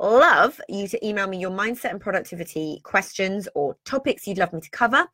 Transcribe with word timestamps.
love 0.00 0.60
you 0.68 0.88
to 0.88 1.06
email 1.06 1.26
me 1.26 1.38
your 1.38 1.50
mindset 1.50 1.90
and 1.90 2.00
productivity 2.00 2.80
questions 2.84 3.48
or 3.54 3.76
topics 3.84 4.26
you'd 4.26 4.38
love 4.38 4.52
me 4.52 4.60
to 4.60 4.70
cover 4.70 5.06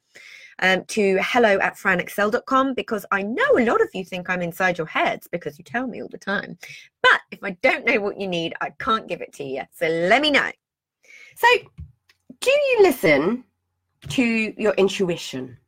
um, 0.61 0.85
to 0.87 1.19
hello 1.21 1.59
at 1.59 1.77
franexcell.com 1.77 2.75
because 2.75 3.05
I 3.11 3.23
know 3.23 3.59
a 3.59 3.65
lot 3.65 3.83
of 3.83 3.89
you 3.93 4.05
think 4.05 4.31
I'm 4.31 4.43
inside 4.43 4.79
your 4.79 4.87
heads 4.87 5.29
because 5.31 5.59
you 5.59 5.65
tell 5.65 5.87
me 5.87 6.03
all 6.03 6.09
the 6.09 6.19
time. 6.19 6.59
But 7.03 7.21
if 7.31 7.43
I 7.43 7.51
don't 7.63 7.85
know 7.85 8.01
what 8.01 8.21
you 8.21 8.27
need, 8.27 8.55
I 8.61 8.71
can't 8.79 9.09
give 9.09 9.21
it 9.21 9.33
to 9.35 9.45
you. 9.45 9.63
So 9.73 9.87
let 9.87 10.23
me 10.23 10.31
know. 10.31 10.51
So, 11.37 11.47
do 12.41 12.51
you 12.51 12.79
listen 12.83 13.45
to 14.09 14.25
your 14.57 14.73
intuition, 14.75 15.59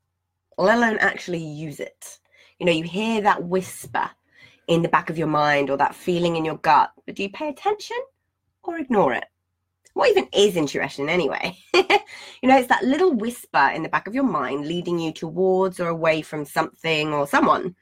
let 0.56 0.78
alone 0.78 0.98
actually 0.98 1.44
use 1.44 1.80
it? 1.80 2.18
You 2.58 2.66
know, 2.66 2.72
you 2.72 2.84
hear 2.84 3.20
that 3.20 3.44
whisper 3.44 4.10
in 4.68 4.82
the 4.82 4.88
back 4.88 5.10
of 5.10 5.18
your 5.18 5.26
mind 5.26 5.70
or 5.70 5.76
that 5.76 5.94
feeling 5.94 6.36
in 6.36 6.44
your 6.44 6.58
gut, 6.58 6.90
but 7.06 7.14
do 7.14 7.22
you 7.22 7.30
pay 7.30 7.48
attention 7.48 7.96
or 8.62 8.78
ignore 8.78 9.12
it? 9.12 9.24
What 9.94 10.10
even 10.10 10.28
is 10.32 10.56
intuition 10.56 11.08
anyway? 11.08 11.56
you 11.74 12.48
know, 12.48 12.56
it's 12.56 12.68
that 12.68 12.84
little 12.84 13.12
whisper 13.14 13.70
in 13.74 13.82
the 13.82 13.88
back 13.88 14.06
of 14.06 14.14
your 14.14 14.24
mind 14.24 14.66
leading 14.66 14.98
you 14.98 15.12
towards 15.12 15.80
or 15.80 15.88
away 15.88 16.22
from 16.22 16.44
something 16.44 17.12
or 17.12 17.26
someone. 17.26 17.74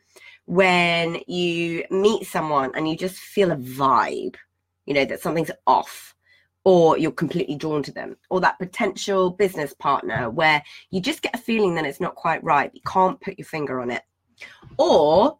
When 0.46 1.20
you 1.26 1.84
meet 1.90 2.26
someone 2.26 2.72
and 2.74 2.88
you 2.88 2.96
just 2.96 3.18
feel 3.18 3.50
a 3.50 3.56
vibe, 3.56 4.36
you 4.86 4.94
know, 4.94 5.04
that 5.04 5.20
something's 5.20 5.50
off 5.66 6.14
or 6.66 6.98
you're 6.98 7.12
completely 7.12 7.54
drawn 7.54 7.80
to 7.80 7.92
them, 7.92 8.16
or 8.28 8.40
that 8.40 8.58
potential 8.58 9.30
business 9.30 9.72
partner 9.74 10.28
where 10.28 10.60
you 10.90 11.00
just 11.00 11.22
get 11.22 11.32
a 11.32 11.38
feeling 11.38 11.76
that 11.76 11.86
it's 11.86 12.00
not 12.00 12.16
quite 12.16 12.42
right, 12.42 12.72
you 12.74 12.80
can't 12.84 13.20
put 13.20 13.38
your 13.38 13.46
finger 13.46 13.80
on 13.80 13.88
it, 13.88 14.02
or 14.76 15.38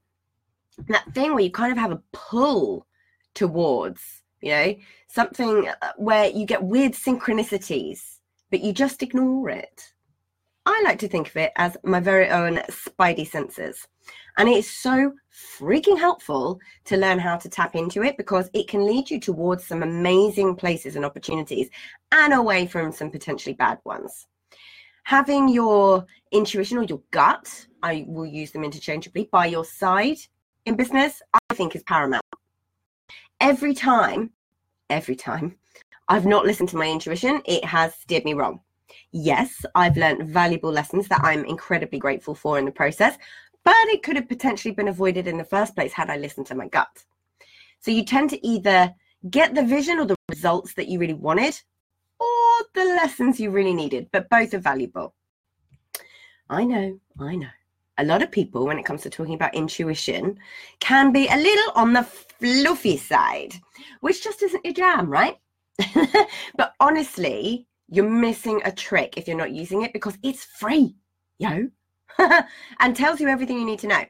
that 0.86 1.04
thing 1.14 1.34
where 1.34 1.42
you 1.42 1.50
kind 1.50 1.72
of 1.72 1.78
have 1.78 1.90
a 1.90 2.00
pull 2.12 2.86
towards, 3.34 4.22
you 4.40 4.50
know, 4.50 4.74
something 5.08 5.68
uh, 5.68 5.92
where 5.96 6.28
you 6.28 6.46
get 6.46 6.62
weird 6.62 6.92
synchronicities, 6.92 8.18
but 8.50 8.60
you 8.60 8.72
just 8.72 9.02
ignore 9.02 9.50
it. 9.50 9.92
I 10.66 10.82
like 10.84 10.98
to 10.98 11.08
think 11.08 11.28
of 11.28 11.36
it 11.36 11.52
as 11.56 11.76
my 11.84 12.00
very 12.00 12.28
own 12.28 12.56
spidey 12.68 13.26
senses. 13.26 13.86
And 14.36 14.48
it's 14.48 14.70
so 14.70 15.12
freaking 15.58 15.98
helpful 15.98 16.58
to 16.86 16.96
learn 16.96 17.18
how 17.18 17.36
to 17.36 17.48
tap 17.48 17.76
into 17.76 18.02
it 18.02 18.16
because 18.16 18.50
it 18.52 18.68
can 18.68 18.84
lead 18.84 19.08
you 19.08 19.20
towards 19.20 19.64
some 19.64 19.82
amazing 19.82 20.56
places 20.56 20.96
and 20.96 21.04
opportunities 21.04 21.70
and 22.12 22.32
away 22.34 22.66
from 22.66 22.90
some 22.90 23.10
potentially 23.10 23.54
bad 23.54 23.78
ones. 23.84 24.26
Having 25.04 25.50
your 25.50 26.04
intuition 26.32 26.78
or 26.78 26.82
your 26.82 27.00
gut, 27.12 27.66
I 27.82 28.04
will 28.08 28.26
use 28.26 28.50
them 28.50 28.64
interchangeably, 28.64 29.28
by 29.30 29.46
your 29.46 29.64
side 29.64 30.18
in 30.66 30.74
business, 30.74 31.22
I 31.32 31.54
think 31.54 31.76
is 31.76 31.84
paramount. 31.84 32.24
Every 33.40 33.74
time, 33.74 34.30
every 34.90 35.16
time 35.16 35.56
I've 36.08 36.26
not 36.26 36.46
listened 36.46 36.68
to 36.70 36.76
my 36.76 36.88
intuition, 36.88 37.42
it 37.44 37.64
has 37.64 37.94
steered 37.94 38.24
me 38.24 38.34
wrong. 38.34 38.60
Yes, 39.12 39.64
I've 39.74 39.96
learned 39.96 40.28
valuable 40.30 40.70
lessons 40.70 41.08
that 41.08 41.20
I'm 41.22 41.44
incredibly 41.44 41.98
grateful 41.98 42.34
for 42.34 42.58
in 42.58 42.64
the 42.64 42.70
process, 42.70 43.16
but 43.64 43.74
it 43.88 44.02
could 44.02 44.16
have 44.16 44.28
potentially 44.28 44.72
been 44.72 44.88
avoided 44.88 45.26
in 45.26 45.36
the 45.36 45.44
first 45.44 45.74
place 45.74 45.92
had 45.92 46.10
I 46.10 46.16
listened 46.16 46.46
to 46.46 46.54
my 46.54 46.68
gut. 46.68 47.04
So 47.80 47.90
you 47.90 48.04
tend 48.04 48.30
to 48.30 48.46
either 48.46 48.94
get 49.30 49.54
the 49.54 49.64
vision 49.64 49.98
or 49.98 50.06
the 50.06 50.16
results 50.28 50.74
that 50.74 50.88
you 50.88 50.98
really 50.98 51.14
wanted, 51.14 51.60
or 52.18 52.26
the 52.74 52.84
lessons 52.84 53.38
you 53.38 53.50
really 53.50 53.74
needed, 53.74 54.08
but 54.12 54.30
both 54.30 54.54
are 54.54 54.58
valuable. 54.58 55.14
I 56.48 56.64
know, 56.64 56.98
I 57.18 57.36
know 57.36 57.48
a 57.98 58.04
lot 58.04 58.22
of 58.22 58.30
people, 58.30 58.66
when 58.66 58.78
it 58.78 58.84
comes 58.84 59.02
to 59.02 59.10
talking 59.10 59.34
about 59.34 59.54
intuition, 59.54 60.38
can 60.80 61.12
be 61.12 61.28
a 61.28 61.36
little 61.36 61.72
on 61.74 61.92
the 61.92 62.02
fluffy 62.02 62.96
side, 62.96 63.54
which 64.00 64.22
just 64.22 64.42
isn't 64.42 64.64
your 64.64 64.74
jam, 64.74 65.08
right? 65.08 65.36
but 66.56 66.74
honestly, 66.80 67.66
you're 67.88 68.08
missing 68.08 68.60
a 68.64 68.72
trick 68.72 69.14
if 69.16 69.28
you're 69.28 69.36
not 69.36 69.52
using 69.52 69.82
it 69.82 69.92
because 69.92 70.18
it's 70.22 70.44
free, 70.44 70.94
yo, 71.38 71.68
and 72.80 72.96
tells 72.96 73.20
you 73.20 73.28
everything 73.28 73.58
you 73.58 73.66
need 73.66 73.78
to 73.78 73.86
know 73.86 74.04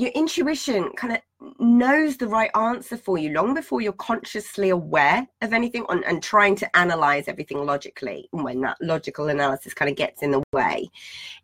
your 0.00 0.10
intuition 0.10 0.90
kind 0.92 1.14
of 1.14 1.20
knows 1.58 2.16
the 2.16 2.26
right 2.26 2.50
answer 2.54 2.96
for 2.96 3.18
you 3.18 3.30
long 3.30 3.54
before 3.54 3.80
you're 3.80 3.92
consciously 3.92 4.70
aware 4.70 5.26
of 5.42 5.52
anything 5.52 5.84
and, 5.88 6.04
and 6.04 6.22
trying 6.22 6.56
to 6.56 6.76
analyze 6.76 7.28
everything 7.28 7.64
logically 7.64 8.28
and 8.32 8.42
when 8.42 8.60
that 8.60 8.76
logical 8.80 9.28
analysis 9.28 9.74
kind 9.74 9.90
of 9.90 9.96
gets 9.96 10.22
in 10.22 10.30
the 10.30 10.42
way. 10.52 10.88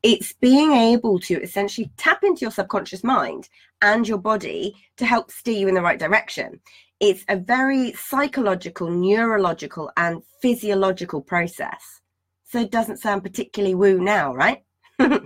It's 0.02 0.32
being 0.32 0.72
able 0.72 1.18
to 1.20 1.40
essentially 1.42 1.90
tap 1.96 2.24
into 2.24 2.40
your 2.40 2.50
subconscious 2.50 3.04
mind 3.04 3.48
and 3.80 4.06
your 4.06 4.18
body 4.18 4.74
to 4.96 5.06
help 5.06 5.30
steer 5.30 5.58
you 5.58 5.68
in 5.68 5.74
the 5.74 5.82
right 5.82 5.98
direction. 5.98 6.60
It's 7.00 7.24
a 7.28 7.36
very 7.36 7.92
psychological 7.92 8.90
neurological 8.90 9.90
and 9.96 10.22
physiological 10.40 11.20
process. 11.20 12.00
So 12.44 12.60
it 12.60 12.70
doesn't 12.70 13.00
sound 13.00 13.22
particularly 13.22 13.74
woo 13.74 13.98
now 13.98 14.34
right? 14.34 14.62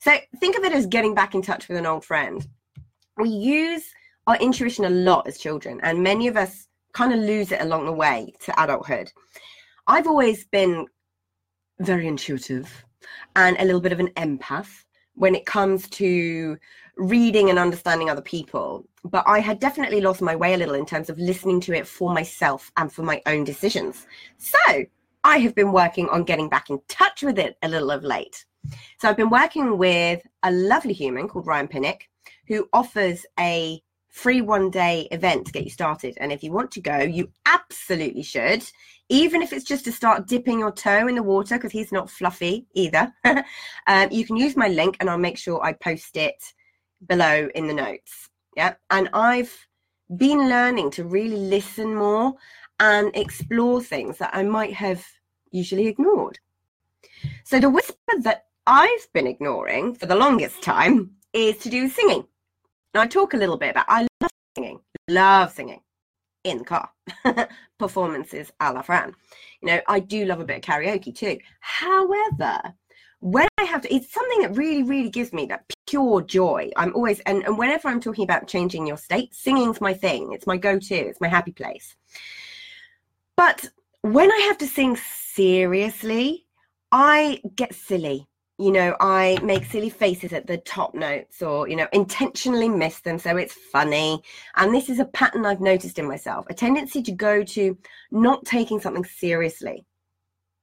So 0.00 0.16
think 0.38 0.56
of 0.56 0.64
it 0.64 0.72
as 0.72 0.86
getting 0.86 1.14
back 1.14 1.34
in 1.34 1.42
touch 1.42 1.68
with 1.68 1.76
an 1.76 1.86
old 1.86 2.04
friend. 2.04 2.46
We 3.20 3.28
use 3.28 3.84
our 4.26 4.36
intuition 4.36 4.84
a 4.86 4.90
lot 4.90 5.26
as 5.26 5.38
children, 5.38 5.80
and 5.82 6.02
many 6.02 6.26
of 6.26 6.36
us 6.36 6.68
kind 6.92 7.12
of 7.12 7.20
lose 7.20 7.52
it 7.52 7.60
along 7.60 7.86
the 7.86 7.92
way 7.92 8.32
to 8.40 8.62
adulthood. 8.62 9.10
I've 9.86 10.06
always 10.06 10.44
been 10.46 10.86
very 11.80 12.06
intuitive 12.06 12.84
and 13.36 13.56
a 13.58 13.64
little 13.64 13.80
bit 13.80 13.92
of 13.92 14.00
an 14.00 14.08
empath 14.16 14.84
when 15.14 15.34
it 15.34 15.46
comes 15.46 15.88
to 15.90 16.56
reading 16.96 17.50
and 17.50 17.58
understanding 17.58 18.08
other 18.10 18.22
people. 18.22 18.86
But 19.04 19.24
I 19.26 19.40
had 19.40 19.58
definitely 19.58 20.00
lost 20.00 20.22
my 20.22 20.36
way 20.36 20.54
a 20.54 20.56
little 20.56 20.74
in 20.74 20.86
terms 20.86 21.10
of 21.10 21.18
listening 21.18 21.60
to 21.62 21.74
it 21.74 21.86
for 21.86 22.12
myself 22.12 22.70
and 22.76 22.92
for 22.92 23.02
my 23.02 23.22
own 23.26 23.44
decisions. 23.44 24.06
So 24.38 24.84
I 25.24 25.38
have 25.38 25.54
been 25.54 25.72
working 25.72 26.08
on 26.08 26.24
getting 26.24 26.48
back 26.48 26.70
in 26.70 26.80
touch 26.88 27.22
with 27.22 27.38
it 27.38 27.56
a 27.62 27.68
little 27.68 27.90
of 27.90 28.02
late. 28.02 28.44
So 28.98 29.08
I've 29.08 29.16
been 29.16 29.30
working 29.30 29.78
with 29.78 30.22
a 30.42 30.50
lovely 30.50 30.92
human 30.92 31.28
called 31.28 31.46
Ryan 31.46 31.68
Pinnick, 31.68 32.02
who 32.46 32.68
offers 32.72 33.24
a 33.38 33.82
free 34.10 34.40
one 34.40 34.70
day 34.70 35.08
event 35.12 35.46
to 35.46 35.52
get 35.52 35.64
you 35.64 35.70
started. 35.70 36.14
And 36.18 36.32
if 36.32 36.42
you 36.42 36.52
want 36.52 36.70
to 36.72 36.80
go, 36.80 36.98
you 36.98 37.30
absolutely 37.46 38.22
should, 38.22 38.62
even 39.08 39.40
if 39.40 39.52
it's 39.52 39.64
just 39.64 39.84
to 39.84 39.92
start 39.92 40.26
dipping 40.26 40.58
your 40.58 40.72
toe 40.72 41.06
in 41.06 41.14
the 41.14 41.22
water, 41.22 41.56
because 41.56 41.72
he's 41.72 41.92
not 41.92 42.10
fluffy 42.10 42.66
either. 42.74 43.12
um, 43.24 44.08
you 44.10 44.24
can 44.24 44.36
use 44.36 44.56
my 44.56 44.68
link 44.68 44.96
and 45.00 45.08
I'll 45.08 45.18
make 45.18 45.38
sure 45.38 45.62
I 45.62 45.72
post 45.74 46.16
it 46.16 46.42
below 47.06 47.48
in 47.54 47.66
the 47.66 47.74
notes. 47.74 48.28
Yeah. 48.56 48.74
And 48.90 49.08
I've 49.12 49.66
been 50.16 50.48
learning 50.48 50.90
to 50.92 51.04
really 51.04 51.36
listen 51.36 51.94
more 51.94 52.34
and 52.80 53.14
explore 53.14 53.80
things 53.80 54.18
that 54.18 54.34
I 54.34 54.42
might 54.42 54.74
have 54.74 55.04
usually 55.52 55.86
ignored. 55.86 56.38
So 57.44 57.60
the 57.60 57.70
whisper 57.70 57.96
that 58.22 58.46
I've 58.66 59.12
been 59.12 59.26
ignoring 59.26 59.94
for 59.94 60.06
the 60.06 60.16
longest 60.16 60.62
time 60.62 61.12
is 61.32 61.56
to 61.58 61.70
do 61.70 61.88
singing. 61.88 62.26
Now 62.94 63.02
I 63.02 63.06
talk 63.06 63.34
a 63.34 63.36
little 63.36 63.56
bit 63.56 63.70
about 63.70 63.86
I 63.88 64.06
love 64.20 64.30
singing, 64.56 64.80
love 65.08 65.52
singing 65.52 65.80
in 66.44 66.58
the 66.58 66.64
car. 66.64 66.90
Performances 67.78 68.52
a 68.60 68.72
la 68.72 68.82
Fran. 68.82 69.14
You 69.62 69.68
know, 69.68 69.80
I 69.88 70.00
do 70.00 70.24
love 70.26 70.40
a 70.40 70.44
bit 70.44 70.58
of 70.58 70.62
karaoke 70.62 71.14
too. 71.14 71.38
However, 71.60 72.60
when 73.20 73.48
I 73.58 73.64
have 73.64 73.82
to, 73.82 73.94
it's 73.94 74.12
something 74.12 74.42
that 74.42 74.56
really, 74.56 74.82
really 74.82 75.10
gives 75.10 75.32
me 75.32 75.46
that 75.46 75.64
pure 75.86 76.22
joy. 76.22 76.70
I'm 76.76 76.94
always, 76.94 77.20
and, 77.20 77.44
and 77.44 77.58
whenever 77.58 77.88
I'm 77.88 78.00
talking 78.00 78.24
about 78.24 78.46
changing 78.46 78.86
your 78.86 78.96
state, 78.96 79.34
singing's 79.34 79.80
my 79.80 79.94
thing. 79.94 80.32
It's 80.32 80.46
my 80.46 80.56
go 80.56 80.78
to, 80.78 80.94
it's 80.94 81.20
my 81.20 81.28
happy 81.28 81.52
place. 81.52 81.96
But 83.36 83.68
when 84.02 84.30
I 84.30 84.38
have 84.48 84.58
to 84.58 84.66
sing 84.66 84.96
seriously, 84.96 86.46
I 86.92 87.40
get 87.56 87.74
silly 87.74 88.26
you 88.60 88.70
know, 88.70 88.94
I 89.00 89.38
make 89.42 89.64
silly 89.64 89.88
faces 89.88 90.34
at 90.34 90.46
the 90.46 90.58
top 90.58 90.94
notes 90.94 91.40
or, 91.40 91.66
you 91.66 91.76
know, 91.76 91.88
intentionally 91.94 92.68
miss 92.68 93.00
them 93.00 93.18
so 93.18 93.38
it's 93.38 93.54
funny. 93.54 94.22
And 94.56 94.74
this 94.74 94.90
is 94.90 94.98
a 94.98 95.06
pattern 95.06 95.46
I've 95.46 95.62
noticed 95.62 95.98
in 95.98 96.06
myself 96.06 96.44
a 96.50 96.54
tendency 96.54 97.02
to 97.04 97.12
go 97.12 97.42
to 97.42 97.78
not 98.10 98.44
taking 98.44 98.78
something 98.78 99.06
seriously, 99.06 99.86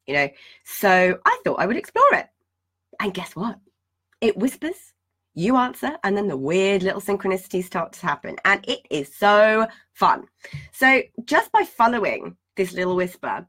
you 0.05 0.13
know. 0.13 0.29
So 0.63 1.17
I 1.25 1.41
thought 1.43 1.59
I 1.59 1.65
would 1.65 1.75
explore 1.75 2.13
it. 2.13 2.27
And 2.99 3.15
guess 3.15 3.35
what? 3.35 3.57
It 4.21 4.37
whispers, 4.37 4.93
you 5.33 5.55
answer, 5.55 5.97
and 6.03 6.15
then 6.15 6.27
the 6.27 6.37
weird 6.37 6.83
little 6.83 7.01
synchronicities 7.01 7.63
start 7.63 7.93
to 7.93 8.05
happen. 8.05 8.35
And 8.45 8.63
it 8.67 8.81
is 8.91 9.15
so 9.15 9.65
fun. 9.93 10.27
So 10.71 11.01
just 11.25 11.51
by 11.51 11.63
following 11.63 12.37
this 12.57 12.73
little 12.73 12.95
whisper, 12.95 13.47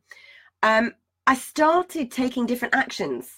um, 0.63 0.95
I 1.27 1.35
started 1.35 2.11
taking 2.11 2.47
different 2.47 2.75
actions 2.75 3.38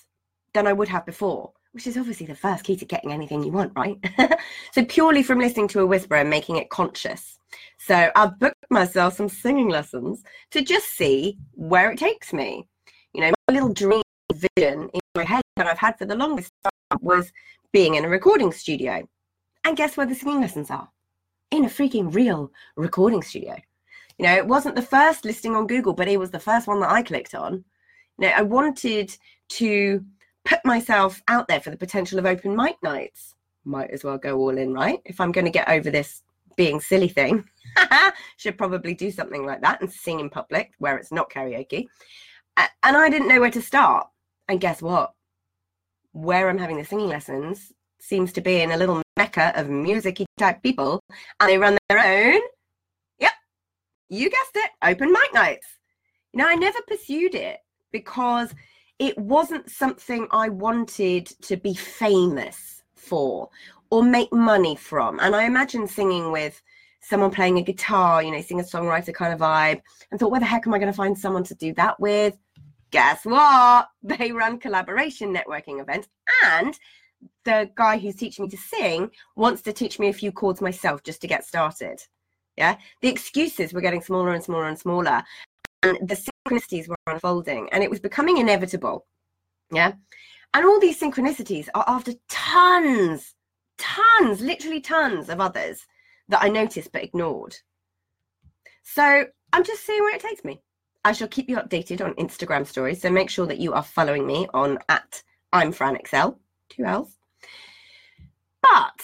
than 0.55 0.67
I 0.67 0.73
would 0.73 0.89
have 0.89 1.07
before, 1.07 1.53
which 1.73 1.87
is 1.87 1.97
obviously 1.97 2.27
the 2.27 2.35
first 2.35 2.65
key 2.65 2.77
to 2.77 2.85
getting 2.85 3.13
anything 3.13 3.43
you 3.43 3.53
want, 3.53 3.73
right? 3.77 3.99
so 4.73 4.85
purely 4.85 5.23
from 5.23 5.39
listening 5.39 5.69
to 5.69 5.81
a 5.81 5.87
whisper 5.87 6.17
and 6.17 6.31
making 6.31 6.57
it 6.57 6.71
conscious. 6.71 7.39
So 7.79 8.11
I've 8.15 8.39
booked 8.39 8.65
myself 8.71 9.17
some 9.17 9.29
singing 9.29 9.69
lessons 9.69 10.23
to 10.51 10.63
just 10.63 10.89
see 10.89 11.39
where 11.53 11.91
it 11.91 11.99
takes 11.99 12.33
me. 12.33 12.67
You 13.13 13.23
know, 13.23 13.33
my 13.49 13.55
little 13.55 13.73
dream 13.73 14.03
vision 14.33 14.89
in 14.93 15.01
my 15.15 15.25
head 15.25 15.43
that 15.57 15.67
I've 15.67 15.79
had 15.79 15.99
for 15.99 16.05
the 16.05 16.15
longest 16.15 16.53
time 16.63 16.99
was 17.01 17.33
being 17.73 17.95
in 17.95 18.05
a 18.05 18.09
recording 18.09 18.53
studio. 18.53 19.09
And 19.65 19.77
guess 19.77 19.97
where 19.97 20.07
the 20.07 20.15
singing 20.15 20.41
lessons 20.41 20.71
are? 20.71 20.89
In 21.51 21.65
a 21.65 21.69
freaking 21.69 22.15
real 22.15 22.53
recording 22.77 23.23
studio. 23.23 23.57
You 24.19 24.27
know, 24.27 24.37
it 24.37 24.47
wasn't 24.47 24.77
the 24.77 24.83
first 24.83 25.25
listing 25.25 25.57
on 25.57 25.67
Google, 25.67 25.95
but 25.95 26.09
it 26.09 26.19
was 26.19 26.31
the 26.31 26.39
first 26.39 26.67
one 26.67 26.81
that 26.81 26.91
I 26.91 27.03
clicked 27.03 27.35
on. 27.35 27.65
You 28.19 28.27
know, 28.27 28.33
I 28.37 28.43
wanted 28.43 29.17
to 29.51 30.05
put 30.45 30.65
myself 30.65 31.23
out 31.29 31.49
there 31.49 31.61
for 31.61 31.71
the 31.71 31.77
potential 31.77 32.19
of 32.19 32.27
open 32.27 32.57
mic 32.57 32.77
nights. 32.83 33.35
Might 33.65 33.91
as 33.91 34.05
well 34.05 34.19
go 34.19 34.39
all 34.39 34.57
in, 34.57 34.73
right? 34.73 35.01
If 35.05 35.21
I'm 35.21 35.33
going 35.33 35.45
to 35.45 35.51
get 35.51 35.69
over 35.69 35.91
this 35.91 36.23
being 36.57 36.81
silly 36.81 37.09
thing, 37.09 37.45
should 38.37 38.59
probably 38.59 38.95
do 38.95 39.11
something 39.11 39.45
like 39.45 39.61
that 39.63 39.81
and 39.81 39.93
sing 39.93 40.21
in 40.21 40.31
public 40.31 40.73
where 40.79 40.97
it's 40.97 41.13
not 41.13 41.31
karaoke. 41.31 41.87
And 42.83 42.97
I 42.97 43.09
didn't 43.09 43.29
know 43.29 43.41
where 43.41 43.51
to 43.51 43.63
start. 43.63 44.09
And 44.49 44.61
guess 44.61 44.83
what? 44.83 45.13
Where 46.13 46.49
I'm 46.49 46.59
having 46.59 46.79
the 46.79 46.85
singing 46.85 47.09
lessons 47.09 47.73
seems 48.01 48.33
to 48.33 48.41
be 48.41 48.61
in 48.61 48.73
a 48.73 48.77
little 48.77 49.03
mecca 49.17 49.53
of 49.59 49.69
musicy 49.69 50.27
type 50.39 50.63
people, 50.63 51.01
and 51.39 51.49
they 51.49 51.59
run 51.59 51.79
their 51.89 51.99
own. 51.99 52.41
Yep, 53.19 53.33
you 54.09 54.31
guessed 54.31 54.57
it, 54.57 54.71
open 54.83 55.13
mic 55.13 55.33
nights. 55.35 55.67
You 56.33 56.39
know, 56.39 56.49
I 56.49 56.55
never 56.55 56.79
pursued 56.89 57.35
it 57.35 57.59
because 57.93 58.53
it 59.01 59.17
wasn't 59.19 59.69
something 59.69 60.29
I 60.31 60.51
wanted 60.51 61.27
to 61.43 61.57
be 61.57 61.75
famous 61.75 62.83
for 62.95 63.49
or 63.89 64.03
make 64.03 64.33
money 64.33 64.77
from. 64.77 65.19
And 65.21 65.35
I 65.35 65.45
imagine 65.45 65.89
singing 65.89 66.31
with 66.31 66.63
someone 67.01 67.31
playing 67.31 67.59
a 67.59 67.63
guitar, 67.63 68.23
you 68.23 68.31
know, 68.31 68.43
singer 68.43 68.63
songwriter 68.63 69.13
kind 69.13 69.33
of 69.33 69.41
vibe, 69.41 69.81
and 70.11 70.21
thought, 70.21 70.31
where 70.31 70.39
the 70.39 70.47
heck 70.47 70.67
am 70.67 70.75
I 70.75 70.79
going 70.79 70.93
to 70.93 70.97
find 70.97 71.19
someone 71.19 71.45
to 71.45 71.55
do 71.55 71.73
that 71.75 71.99
with? 71.99 72.37
Guess 72.91 73.25
what? 73.25 73.89
They 74.03 74.33
run 74.33 74.59
collaboration 74.59 75.35
networking 75.35 75.81
events. 75.81 76.09
And 76.45 76.79
the 77.45 77.71
guy 77.75 77.97
who's 77.97 78.17
teaching 78.17 78.45
me 78.45 78.51
to 78.51 78.57
sing 78.59 79.11
wants 79.35 79.63
to 79.63 79.73
teach 79.73 79.99
me 79.99 80.09
a 80.09 80.13
few 80.13 80.31
chords 80.31 80.61
myself 80.61 81.03
just 81.03 81.23
to 81.23 81.27
get 81.27 81.47
started. 81.47 82.03
Yeah. 82.59 82.77
The 83.01 83.09
excuses 83.09 83.73
were 83.73 83.81
getting 83.81 84.03
smaller 84.03 84.35
and 84.35 84.45
smaller 84.45 84.67
and 84.67 84.79
smaller. 84.79 85.23
And 85.83 85.97
the 86.07 86.17
synchronicities 86.47 86.89
were 86.89 86.97
unfolding 87.07 87.69
and 87.73 87.83
it 87.83 87.91
was 87.91 88.01
becoming 88.01 88.39
inevitable. 88.39 89.07
Yeah. 89.73 89.93
And 90.55 90.65
all 90.65 90.81
these 90.81 91.01
synchronicities 91.01 91.69
are 91.75 91.85
after 91.87 92.13
tons, 92.29 93.35
tons, 93.79 94.41
literally 94.41 94.81
tons 94.81 95.29
of 95.29 95.41
others 95.41 95.87
that 96.29 96.43
I 96.43 96.49
noticed 96.49 96.93
but 96.93 97.05
ignored. 97.05 97.57
So 98.83 99.27
I'm 99.53 99.65
just 99.65 99.85
seeing 99.85 100.01
where 100.01 100.15
it 100.15 100.23
takes 100.23 100.45
me. 100.45 100.61
I 101.05 101.13
shall 101.13 101.29
keep 101.29 101.49
you 101.49 101.57
updated 101.57 102.05
on 102.05 102.15
Instagram 102.15 102.67
stories. 102.67 103.01
So 103.01 103.11
make 103.11 103.31
sure 103.31 103.47
that 103.47 103.61
you 103.61 103.73
are 103.73 103.83
following 103.83 104.27
me 104.27 104.49
on 104.53 104.79
at 104.89 105.23
I'm 105.53 105.73
Fran 105.73 105.97
Excell, 105.97 106.39
two 106.69 106.85
L's. 106.85 107.17
But 108.63 109.01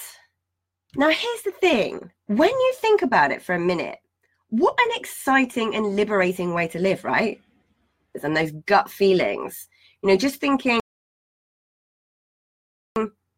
now 0.94 1.08
here's 1.08 1.42
the 1.42 1.52
thing 1.52 2.10
when 2.26 2.50
you 2.50 2.74
think 2.76 3.02
about 3.02 3.30
it 3.30 3.42
for 3.42 3.54
a 3.54 3.60
minute, 3.60 3.98
what 4.58 4.78
an 4.80 4.96
exciting 4.96 5.74
and 5.74 5.96
liberating 5.96 6.54
way 6.54 6.68
to 6.68 6.78
live, 6.78 7.04
right? 7.04 7.40
and 8.24 8.36
those 8.36 8.52
gut 8.66 8.90
feelings. 8.90 9.68
You 10.02 10.10
know, 10.10 10.16
just 10.16 10.40
thinking, 10.40 10.80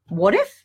what 0.09 0.35
if? 0.35 0.65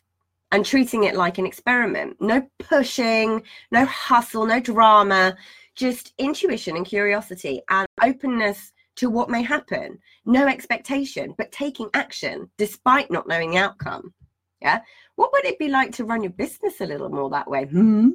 And 0.52 0.64
treating 0.64 1.04
it 1.04 1.16
like 1.16 1.38
an 1.38 1.46
experiment. 1.46 2.16
No 2.20 2.46
pushing, 2.58 3.42
no 3.72 3.84
hustle, 3.86 4.46
no 4.46 4.60
drama, 4.60 5.36
just 5.74 6.12
intuition 6.18 6.76
and 6.76 6.86
curiosity 6.86 7.60
and 7.68 7.88
openness 8.02 8.72
to 8.96 9.10
what 9.10 9.28
may 9.28 9.42
happen. 9.42 9.98
No 10.24 10.46
expectation, 10.46 11.34
but 11.36 11.50
taking 11.50 11.88
action 11.94 12.48
despite 12.56 13.10
not 13.10 13.26
knowing 13.26 13.50
the 13.50 13.58
outcome. 13.58 14.14
Yeah. 14.62 14.80
What 15.16 15.32
would 15.32 15.44
it 15.44 15.58
be 15.58 15.68
like 15.68 15.92
to 15.92 16.04
run 16.04 16.22
your 16.22 16.32
business 16.32 16.80
a 16.80 16.86
little 16.86 17.08
more 17.10 17.28
that 17.30 17.50
way? 17.50 17.64
Hmm? 17.64 18.10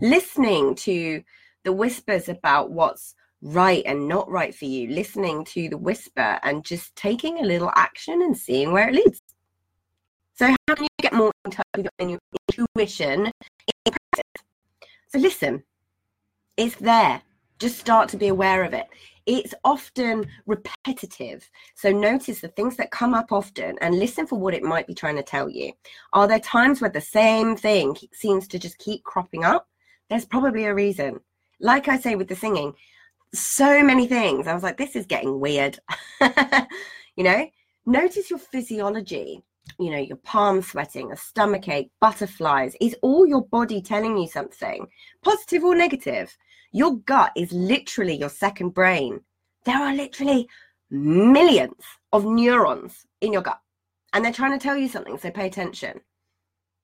Listening 0.00 0.74
to 0.76 1.22
the 1.64 1.72
whispers 1.72 2.28
about 2.28 2.70
what's 2.70 3.14
right 3.42 3.82
and 3.86 4.08
not 4.08 4.28
right 4.30 4.54
for 4.54 4.64
you, 4.64 4.88
listening 4.88 5.44
to 5.44 5.68
the 5.68 5.76
whisper 5.76 6.38
and 6.42 6.64
just 6.64 6.94
taking 6.96 7.38
a 7.38 7.42
little 7.42 7.70
action 7.74 8.22
and 8.22 8.36
seeing 8.36 8.72
where 8.72 8.88
it 8.88 8.94
leads. 8.94 9.20
So, 10.34 10.46
how 10.46 10.74
can 10.74 10.84
you 10.84 10.88
get 11.00 11.12
more 11.12 11.32
in 11.44 11.50
touch 11.50 11.66
with 11.76 11.86
your 12.00 12.18
intuition 12.48 13.26
in 13.26 13.92
practice? 13.92 14.42
So, 15.08 15.18
listen, 15.18 15.62
it's 16.56 16.76
there. 16.76 17.22
Just 17.58 17.78
start 17.78 18.08
to 18.10 18.16
be 18.16 18.28
aware 18.28 18.64
of 18.64 18.72
it. 18.72 18.86
It's 19.26 19.54
often 19.62 20.26
repetitive. 20.46 21.48
So, 21.74 21.92
notice 21.92 22.40
the 22.40 22.48
things 22.48 22.76
that 22.76 22.90
come 22.90 23.14
up 23.14 23.30
often 23.30 23.76
and 23.80 23.98
listen 23.98 24.26
for 24.26 24.38
what 24.38 24.54
it 24.54 24.62
might 24.62 24.86
be 24.86 24.94
trying 24.94 25.16
to 25.16 25.22
tell 25.22 25.48
you. 25.48 25.72
Are 26.12 26.26
there 26.26 26.40
times 26.40 26.80
where 26.80 26.90
the 26.90 27.00
same 27.00 27.56
thing 27.56 27.96
seems 28.12 28.48
to 28.48 28.58
just 28.58 28.78
keep 28.78 29.04
cropping 29.04 29.44
up? 29.44 29.68
There's 30.12 30.26
probably 30.26 30.66
a 30.66 30.74
reason. 30.74 31.20
Like 31.58 31.88
I 31.88 31.98
say 31.98 32.16
with 32.16 32.28
the 32.28 32.36
singing, 32.36 32.74
so 33.32 33.82
many 33.82 34.06
things. 34.06 34.46
I 34.46 34.52
was 34.52 34.62
like, 34.62 34.76
this 34.76 34.94
is 34.94 35.06
getting 35.06 35.40
weird. 35.40 35.78
you 37.16 37.24
know, 37.24 37.48
notice 37.86 38.28
your 38.28 38.38
physiology. 38.38 39.42
You 39.78 39.90
know, 39.90 39.96
your 39.96 40.18
palms 40.18 40.66
sweating, 40.66 41.12
a 41.12 41.16
stomach 41.16 41.66
ache, 41.70 41.90
butterflies. 41.98 42.76
Is 42.78 42.94
all 43.00 43.26
your 43.26 43.46
body 43.46 43.80
telling 43.80 44.18
you 44.18 44.28
something, 44.28 44.86
positive 45.22 45.64
or 45.64 45.74
negative? 45.74 46.36
Your 46.72 46.98
gut 46.98 47.32
is 47.34 47.50
literally 47.50 48.14
your 48.14 48.28
second 48.28 48.74
brain. 48.74 49.18
There 49.64 49.78
are 49.78 49.94
literally 49.94 50.46
millions 50.90 51.84
of 52.12 52.26
neurons 52.26 53.06
in 53.22 53.32
your 53.32 53.40
gut, 53.40 53.62
and 54.12 54.22
they're 54.22 54.30
trying 54.30 54.58
to 54.58 54.62
tell 54.62 54.76
you 54.76 54.90
something. 54.90 55.16
So 55.16 55.30
pay 55.30 55.46
attention. 55.46 56.02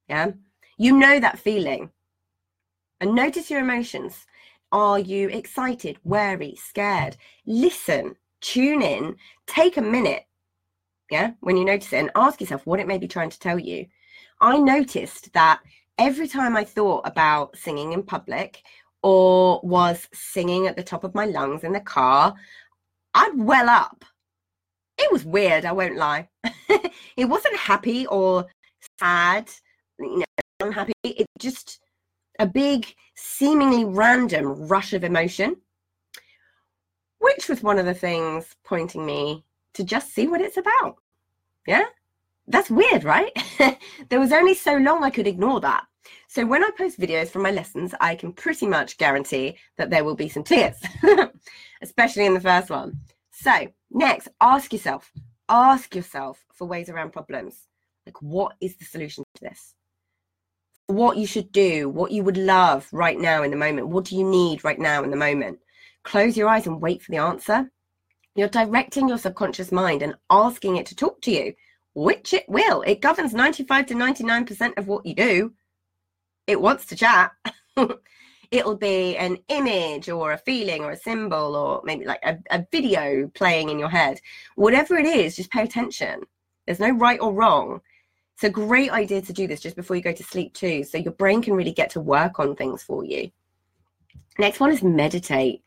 Yeah. 0.08 0.30
You 0.78 0.96
know 0.96 1.20
that 1.20 1.38
feeling. 1.38 1.90
And 3.00 3.14
notice 3.14 3.50
your 3.50 3.60
emotions. 3.60 4.26
Are 4.72 4.98
you 4.98 5.28
excited, 5.28 5.98
wary, 6.04 6.56
scared? 6.56 7.16
Listen, 7.46 8.16
tune 8.40 8.82
in, 8.82 9.16
take 9.46 9.76
a 9.76 9.82
minute, 9.82 10.24
yeah, 11.10 11.32
when 11.40 11.56
you 11.56 11.64
notice 11.64 11.92
it, 11.92 11.98
and 11.98 12.10
ask 12.14 12.40
yourself 12.40 12.66
what 12.66 12.80
it 12.80 12.86
may 12.86 12.98
be 12.98 13.08
trying 13.08 13.30
to 13.30 13.38
tell 13.38 13.58
you. 13.58 13.86
I 14.40 14.58
noticed 14.58 15.32
that 15.32 15.60
every 15.96 16.28
time 16.28 16.56
I 16.56 16.64
thought 16.64 17.06
about 17.06 17.56
singing 17.56 17.92
in 17.92 18.02
public 18.02 18.62
or 19.02 19.60
was 19.62 20.08
singing 20.12 20.66
at 20.66 20.76
the 20.76 20.82
top 20.82 21.04
of 21.04 21.14
my 21.14 21.24
lungs 21.24 21.64
in 21.64 21.72
the 21.72 21.80
car, 21.80 22.34
I'd 23.14 23.32
well 23.36 23.68
up. 23.68 24.04
It 24.98 25.10
was 25.12 25.24
weird, 25.24 25.64
I 25.64 25.72
won't 25.72 25.96
lie. 25.96 26.28
it 27.16 27.28
wasn't 27.28 27.56
happy 27.56 28.06
or 28.06 28.46
sad, 28.98 29.48
you 29.98 30.18
know, 30.18 30.24
unhappy. 30.60 30.92
It 31.04 31.26
just 31.38 31.80
a 32.38 32.46
big, 32.46 32.94
seemingly 33.14 33.84
random 33.84 34.68
rush 34.68 34.92
of 34.92 35.04
emotion, 35.04 35.56
which 37.18 37.48
was 37.48 37.62
one 37.62 37.78
of 37.78 37.86
the 37.86 37.94
things 37.94 38.54
pointing 38.64 39.04
me 39.04 39.44
to 39.74 39.84
just 39.84 40.14
see 40.14 40.26
what 40.26 40.40
it's 40.40 40.56
about. 40.56 40.96
Yeah, 41.66 41.84
that's 42.46 42.70
weird, 42.70 43.04
right? 43.04 43.32
there 44.08 44.20
was 44.20 44.32
only 44.32 44.54
so 44.54 44.76
long 44.76 45.04
I 45.04 45.10
could 45.10 45.26
ignore 45.26 45.60
that. 45.60 45.84
So 46.28 46.46
when 46.46 46.64
I 46.64 46.70
post 46.76 46.98
videos 46.98 47.28
from 47.28 47.42
my 47.42 47.50
lessons, 47.50 47.94
I 48.00 48.14
can 48.14 48.32
pretty 48.32 48.66
much 48.66 48.98
guarantee 48.98 49.56
that 49.76 49.90
there 49.90 50.04
will 50.04 50.14
be 50.14 50.28
some 50.28 50.44
tears, 50.44 50.76
especially 51.82 52.26
in 52.26 52.34
the 52.34 52.40
first 52.40 52.70
one. 52.70 52.98
So 53.30 53.68
next, 53.90 54.28
ask 54.40 54.72
yourself, 54.72 55.12
ask 55.48 55.94
yourself 55.94 56.44
for 56.52 56.66
ways 56.66 56.88
around 56.88 57.12
problems. 57.12 57.68
Like, 58.06 58.20
what 58.22 58.56
is 58.60 58.76
the 58.76 58.84
solution 58.84 59.24
to 59.34 59.40
this? 59.42 59.74
What 60.88 61.16
you 61.16 61.26
should 61.26 61.52
do, 61.52 61.88
what 61.88 62.10
you 62.10 62.24
would 62.24 62.36
love 62.36 62.88
right 62.92 63.18
now 63.18 63.42
in 63.42 63.50
the 63.50 63.56
moment. 63.56 63.88
What 63.88 64.06
do 64.06 64.16
you 64.16 64.28
need 64.28 64.64
right 64.64 64.78
now 64.78 65.04
in 65.04 65.10
the 65.10 65.16
moment? 65.16 65.60
Close 66.02 66.36
your 66.36 66.48
eyes 66.48 66.66
and 66.66 66.80
wait 66.80 67.02
for 67.02 67.12
the 67.12 67.18
answer. 67.18 67.70
You're 68.34 68.48
directing 68.48 69.08
your 69.08 69.18
subconscious 69.18 69.70
mind 69.70 70.02
and 70.02 70.14
asking 70.30 70.76
it 70.76 70.86
to 70.86 70.96
talk 70.96 71.20
to 71.22 71.30
you. 71.30 71.54
which 71.94 72.32
it 72.32 72.48
will. 72.48 72.82
It 72.82 73.00
governs 73.00 73.34
95 73.34 73.86
to 73.86 73.94
99% 73.94 74.78
of 74.78 74.86
what 74.86 75.04
you 75.04 75.14
do. 75.14 75.52
It 76.46 76.60
wants 76.60 76.86
to 76.86 76.96
chat. 76.96 77.32
It'll 78.50 78.76
be 78.76 79.16
an 79.16 79.38
image 79.48 80.08
or 80.08 80.32
a 80.32 80.38
feeling 80.38 80.84
or 80.84 80.92
a 80.92 80.96
symbol 80.96 81.56
or 81.56 81.82
maybe 81.84 82.04
like 82.04 82.20
a, 82.22 82.38
a 82.50 82.64
video 82.70 83.28
playing 83.34 83.68
in 83.68 83.80
your 83.80 83.88
head. 83.88 84.20
Whatever 84.54 84.96
it 84.96 85.06
is, 85.06 85.36
just 85.36 85.50
pay 85.50 85.64
attention. 85.64 86.22
There's 86.66 86.78
no 86.80 86.90
right 86.90 87.20
or 87.20 87.32
wrong. 87.32 87.80
It's 88.38 88.44
a 88.44 88.50
great 88.50 88.92
idea 88.92 89.20
to 89.20 89.32
do 89.32 89.48
this 89.48 89.58
just 89.58 89.74
before 89.74 89.96
you 89.96 90.02
go 90.02 90.12
to 90.12 90.22
sleep, 90.22 90.54
too. 90.54 90.84
So 90.84 90.96
your 90.96 91.10
brain 91.14 91.42
can 91.42 91.54
really 91.54 91.72
get 91.72 91.90
to 91.90 92.00
work 92.00 92.38
on 92.38 92.54
things 92.54 92.84
for 92.84 93.04
you. 93.04 93.32
Next 94.38 94.60
one 94.60 94.70
is 94.70 94.80
meditate. 94.80 95.64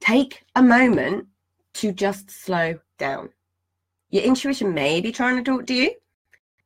Take 0.00 0.42
a 0.56 0.62
moment 0.64 1.28
to 1.74 1.92
just 1.92 2.28
slow 2.28 2.80
down. 2.98 3.28
Your 4.10 4.24
intuition 4.24 4.74
may 4.74 5.00
be 5.00 5.12
trying 5.12 5.36
to 5.36 5.48
talk 5.48 5.64
to 5.68 5.74
you, 5.74 5.92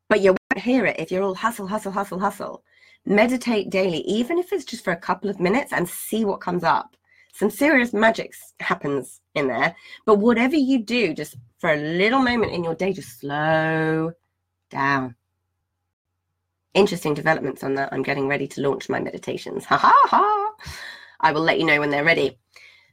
but 0.08 0.22
you 0.22 0.30
won't 0.30 0.64
hear 0.64 0.86
it 0.86 0.98
if 0.98 1.10
you're 1.10 1.22
all 1.22 1.34
hustle, 1.34 1.66
hustle, 1.66 1.92
hustle, 1.92 2.18
hustle. 2.18 2.62
Meditate 3.04 3.68
daily, 3.68 3.98
even 4.06 4.38
if 4.38 4.54
it's 4.54 4.64
just 4.64 4.84
for 4.84 4.94
a 4.94 4.96
couple 4.96 5.28
of 5.28 5.38
minutes, 5.38 5.74
and 5.74 5.86
see 5.86 6.24
what 6.24 6.40
comes 6.40 6.64
up. 6.64 6.96
Some 7.34 7.50
serious 7.50 7.92
magic 7.92 8.32
happens 8.60 9.20
in 9.34 9.48
there, 9.48 9.76
but 10.06 10.14
whatever 10.14 10.56
you 10.56 10.82
do, 10.82 11.12
just 11.12 11.36
for 11.58 11.74
a 11.74 11.76
little 11.76 12.20
moment 12.22 12.52
in 12.52 12.64
your 12.64 12.74
day, 12.74 12.94
just 12.94 13.20
slow 13.20 14.12
down. 14.70 15.14
Interesting 16.76 17.14
developments 17.14 17.64
on 17.64 17.74
that. 17.74 17.92
I'm 17.92 18.02
getting 18.04 18.28
ready 18.28 18.46
to 18.48 18.60
launch 18.60 18.90
my 18.90 19.00
meditations. 19.00 19.64
Ha 19.64 19.78
ha 19.78 19.94
ha. 20.04 20.54
I 21.20 21.32
will 21.32 21.40
let 21.40 21.58
you 21.58 21.66
know 21.66 21.80
when 21.80 21.90
they're 21.90 22.04
ready. 22.04 22.38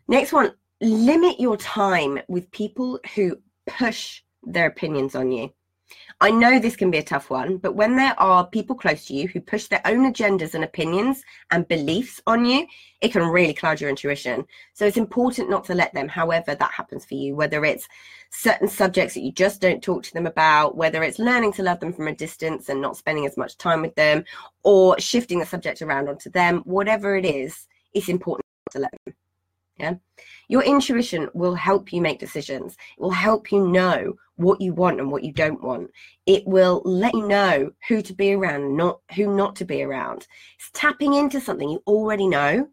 Next 0.08 0.34
one 0.34 0.54
limit 0.82 1.40
your 1.40 1.58
time 1.58 2.20
with 2.30 2.50
people 2.52 3.00
who 3.16 3.38
push 3.68 4.24
their 4.44 4.68
opinions 4.68 5.16
on 5.16 5.32
you. 5.32 5.54
I 6.24 6.32
know 6.32 6.58
this 6.58 6.78
can 6.78 6.90
be 6.90 7.00
a 7.00 7.04
tough 7.04 7.30
one, 7.30 7.58
but 7.58 7.76
when 7.76 7.98
there 7.98 8.18
are 8.18 8.48
people 8.48 8.78
close 8.78 9.04
to 9.08 9.14
you 9.14 9.28
who 9.28 9.42
push 9.42 9.68
their 9.68 9.82
own 9.84 10.10
agendas 10.10 10.54
and 10.54 10.64
opinions 10.64 11.22
and 11.52 11.68
beliefs 11.68 12.22
on 12.26 12.46
you, 12.46 12.66
it 13.02 13.12
can 13.12 13.24
really 13.24 13.54
cloud 13.54 13.82
your 13.82 13.90
intuition. 13.90 14.46
So 14.74 14.86
it's 14.86 14.96
important 14.96 15.50
not 15.50 15.66
to 15.66 15.76
let 15.76 15.94
them, 15.94 16.08
however 16.08 16.56
that 16.56 16.72
happens 16.72 17.04
for 17.04 17.16
you, 17.16 17.36
whether 17.36 17.66
it's 17.66 17.90
certain 18.32 18.70
subjects 18.70 19.16
that 19.16 19.24
you 19.24 19.34
just 19.34 19.60
don't 19.60 19.84
talk 19.84 20.04
to 20.04 20.14
them 20.14 20.26
about, 20.26 20.78
whether 20.78 21.04
it's 21.04 21.20
learning 21.20 21.52
to 21.54 21.64
love 21.64 21.82
them 21.82 21.92
from 21.92 22.08
a 22.08 22.16
distance 22.16 22.70
and 22.70 22.80
not 22.80 22.96
spending 22.96 23.26
as 23.26 23.36
much 23.36 23.58
time 23.58 23.82
with 23.82 23.96
them, 23.96 24.24
or 24.64 24.98
shifting 25.02 25.40
the 25.40 25.46
subject 25.46 25.82
around 25.82 26.08
onto 26.08 26.30
them, 26.30 26.60
whatever 26.60 27.18
it 27.18 27.26
is, 27.26 27.68
it's 27.94 28.08
important 28.08 28.46
to 28.72 28.80
let 28.80 28.92
them. 29.06 29.14
Yeah. 29.78 29.96
Your 30.48 30.64
intuition 30.64 31.28
will 31.34 31.56
help 31.56 31.92
you 31.92 32.00
make 32.00 32.20
decisions. 32.20 32.78
It 32.98 33.02
will 33.02 33.12
help 33.12 33.52
you 33.52 33.68
know 33.68 34.16
what 34.36 34.62
you 34.62 34.74
want 34.74 35.00
and 35.00 35.12
what 35.12 35.24
you 35.24 35.32
don't 35.32 35.62
want. 35.62 35.92
It 36.26 36.46
will 36.48 36.82
let 36.86 37.14
you 37.14 37.28
know 37.28 37.72
who 37.88 38.02
to 38.02 38.14
be 38.14 38.34
around, 38.34 38.76
not 38.76 39.00
who 39.16 39.36
not 39.36 39.56
to 39.58 39.66
be 39.66 39.84
around. 39.84 40.28
It's 40.58 40.72
tapping 40.74 41.14
into 41.14 41.40
something 41.40 41.70
you 41.70 41.84
already 41.86 42.28
know. 42.28 42.68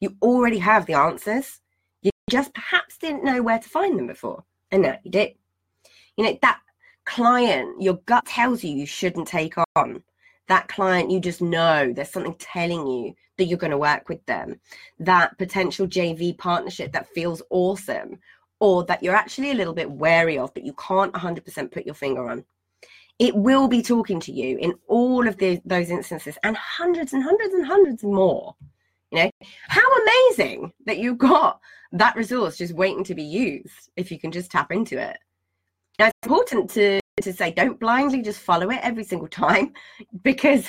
You 0.00 0.16
already 0.22 0.58
have 0.58 0.86
the 0.86 0.94
answers. 0.94 1.60
You 2.02 2.10
just 2.30 2.54
perhaps 2.54 2.98
didn't 2.98 3.24
know 3.24 3.42
where 3.42 3.58
to 3.58 3.68
find 3.68 3.98
them 3.98 4.06
before. 4.06 4.44
And 4.70 4.82
now 4.82 4.98
you 5.02 5.10
do. 5.10 5.28
You 6.16 6.24
know, 6.24 6.38
that 6.42 6.60
client 7.08 7.80
your 7.80 7.94
gut 8.04 8.26
tells 8.26 8.62
you 8.62 8.70
you 8.70 8.84
shouldn't 8.84 9.26
take 9.26 9.54
on 9.76 10.02
that 10.46 10.68
client 10.68 11.10
you 11.10 11.18
just 11.18 11.40
know 11.40 11.90
there's 11.90 12.10
something 12.10 12.34
telling 12.34 12.86
you 12.86 13.14
that 13.38 13.44
you're 13.44 13.56
going 13.56 13.70
to 13.70 13.78
work 13.78 14.10
with 14.10 14.24
them 14.26 14.60
that 14.98 15.36
potential 15.38 15.86
jv 15.86 16.36
partnership 16.36 16.92
that 16.92 17.08
feels 17.14 17.40
awesome 17.48 18.18
or 18.60 18.84
that 18.84 19.02
you're 19.02 19.14
actually 19.14 19.50
a 19.50 19.54
little 19.54 19.74
bit 19.74 19.90
wary 19.90 20.38
of 20.38 20.52
but 20.54 20.64
you 20.64 20.72
can't 20.74 21.12
100% 21.12 21.70
put 21.70 21.86
your 21.86 21.94
finger 21.94 22.28
on. 22.28 22.44
It 23.18 23.34
will 23.34 23.66
be 23.66 23.82
talking 23.82 24.20
to 24.20 24.32
you 24.32 24.58
in 24.58 24.74
all 24.86 25.26
of 25.26 25.36
the, 25.38 25.60
those 25.64 25.90
instances 25.90 26.38
and 26.42 26.56
hundreds 26.56 27.12
and 27.12 27.22
hundreds 27.22 27.54
and 27.54 27.66
hundreds 27.66 28.04
more 28.04 28.54
you 29.10 29.24
know? 29.24 29.30
How 29.68 29.86
amazing 30.02 30.72
that 30.86 30.98
you've 30.98 31.18
got 31.18 31.60
that 31.92 32.16
resource 32.16 32.56
just 32.56 32.74
waiting 32.74 33.04
to 33.04 33.14
be 33.14 33.22
used 33.22 33.90
if 33.96 34.10
you 34.10 34.18
can 34.18 34.30
just 34.30 34.50
tap 34.50 34.72
into 34.72 34.98
it. 34.98 35.16
Now 35.98 36.06
it's 36.06 36.18
important 36.24 36.70
to 36.70 37.00
to 37.22 37.32
say 37.32 37.50
don't 37.50 37.80
blindly 37.80 38.22
just 38.22 38.38
follow 38.38 38.70
it 38.70 38.78
every 38.82 39.02
single 39.02 39.26
time 39.44 39.72
because 40.22 40.66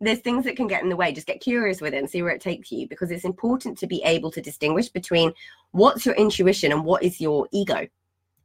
there's 0.00 0.20
things 0.20 0.44
that 0.44 0.56
can 0.56 0.66
get 0.66 0.82
in 0.82 0.88
the 0.88 0.96
way. 0.96 1.12
Just 1.12 1.26
get 1.26 1.40
curious 1.40 1.80
with 1.80 1.92
it 1.92 1.98
and 1.98 2.08
see 2.08 2.22
where 2.22 2.32
it 2.32 2.40
takes 2.40 2.72
you 2.72 2.88
because 2.88 3.10
it's 3.10 3.24
important 3.24 3.76
to 3.78 3.86
be 3.86 4.02
able 4.04 4.30
to 4.30 4.40
distinguish 4.40 4.88
between 4.88 5.32
what's 5.72 6.06
your 6.06 6.14
intuition 6.14 6.72
and 6.72 6.84
what 6.84 7.02
is 7.02 7.20
your 7.20 7.46
ego. 7.52 7.86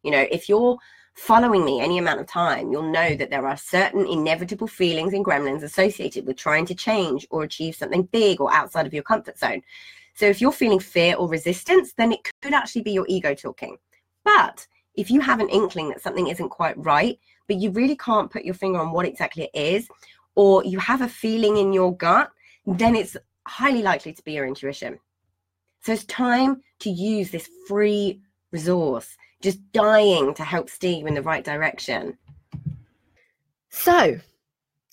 You 0.03 0.11
know 0.11 0.25
if 0.31 0.49
you're 0.49 0.77
following 1.15 1.63
me 1.63 1.79
any 1.79 1.97
amount 1.97 2.19
of 2.19 2.27
time 2.27 2.71
you'll 2.71 2.91
know 2.91 3.15
that 3.15 3.29
there 3.29 3.47
are 3.47 3.55
certain 3.55 4.05
inevitable 4.05 4.67
feelings 4.67 5.13
and 5.13 5.23
gremlins 5.23 5.63
associated 5.63 6.27
with 6.27 6.35
trying 6.35 6.65
to 6.65 6.75
change 6.75 7.25
or 7.29 7.43
achieve 7.43 7.73
something 7.73 8.03
big 8.03 8.41
or 8.41 8.53
outside 8.53 8.85
of 8.85 8.93
your 8.93 9.01
comfort 9.01 9.39
zone. 9.39 9.61
So 10.13 10.25
if 10.25 10.41
you're 10.41 10.51
feeling 10.51 10.79
fear 10.79 11.15
or 11.15 11.29
resistance 11.29 11.93
then 11.93 12.11
it 12.11 12.19
could 12.41 12.53
actually 12.53 12.81
be 12.81 12.91
your 12.91 13.05
ego 13.07 13.33
talking. 13.33 13.77
But 14.25 14.67
if 14.95 15.09
you 15.09 15.21
have 15.21 15.39
an 15.39 15.49
inkling 15.49 15.89
that 15.89 16.01
something 16.01 16.27
isn't 16.27 16.49
quite 16.49 16.77
right, 16.77 17.17
but 17.47 17.57
you 17.57 17.71
really 17.71 17.95
can't 17.95 18.31
put 18.31 18.43
your 18.43 18.53
finger 18.53 18.79
on 18.79 18.91
what 18.91 19.05
exactly 19.05 19.49
it 19.53 19.57
is, 19.57 19.87
or 20.35 20.63
you 20.63 20.79
have 20.79 21.01
a 21.01 21.07
feeling 21.07 21.57
in 21.57 21.73
your 21.73 21.95
gut, 21.95 22.31
then 22.65 22.95
it's 22.95 23.17
highly 23.47 23.81
likely 23.81 24.13
to 24.13 24.23
be 24.23 24.33
your 24.33 24.45
intuition. 24.45 24.99
So 25.81 25.93
it's 25.93 26.05
time 26.05 26.61
to 26.79 26.89
use 26.89 27.31
this 27.31 27.49
free 27.67 28.21
resource, 28.51 29.15
just 29.41 29.59
dying 29.71 30.33
to 30.33 30.43
help 30.43 30.69
steer 30.69 30.97
you 30.97 31.07
in 31.07 31.13
the 31.13 31.21
right 31.21 31.43
direction. 31.43 32.17
So, 33.69 34.19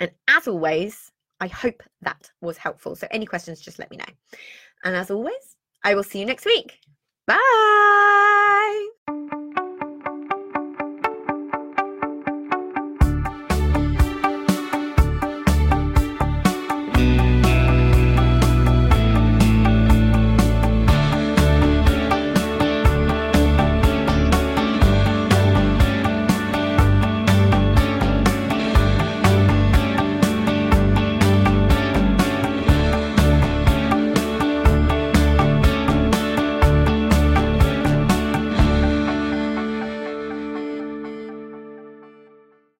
And 0.00 0.10
as 0.28 0.48
always, 0.48 1.10
I 1.40 1.48
hope 1.48 1.82
that 2.02 2.30
was 2.40 2.56
helpful. 2.56 2.96
So, 2.96 3.06
any 3.10 3.26
questions, 3.26 3.60
just 3.60 3.78
let 3.78 3.90
me 3.90 3.96
know. 3.96 4.38
And 4.84 4.96
as 4.96 5.10
always, 5.10 5.56
I 5.84 5.94
will 5.94 6.04
see 6.04 6.20
you 6.20 6.26
next 6.26 6.44
week. 6.44 6.78
Bye. 7.26 8.88